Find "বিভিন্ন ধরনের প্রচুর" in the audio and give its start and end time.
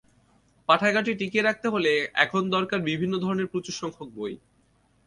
2.81-3.75